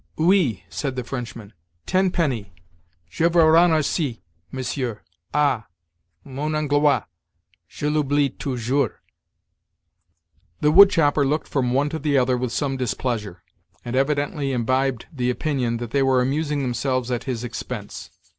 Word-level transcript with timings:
"Oui," 0.17 0.63
said 0.67 0.95
the 0.95 1.03
Frenchman, 1.03 1.53
"ten 1.85 2.09
penny. 2.09 2.51
Jevausraner 3.07 3.83
cie, 3.83 4.23
monsieur: 4.51 5.01
ah! 5.31 5.67
mon 6.23 6.55
Anglois! 6.55 7.03
je 7.69 7.87
l'oublie 7.87 8.29
toujours." 8.31 8.93
The 10.59 10.71
wood 10.71 10.89
chopper 10.89 11.23
looked 11.23 11.47
from 11.47 11.71
one 11.71 11.89
to 11.89 11.99
the 11.99 12.17
other 12.17 12.35
with 12.35 12.51
some 12.51 12.77
displeasure; 12.77 13.43
and 13.85 13.95
evidently 13.95 14.53
imbibed 14.53 15.05
the 15.13 15.29
opinion 15.29 15.77
that 15.77 15.91
they 15.91 16.01
were 16.01 16.19
amusing 16.19 16.63
themselves 16.63 17.11
at 17.11 17.25
his 17.25 17.43
expense. 17.43 18.09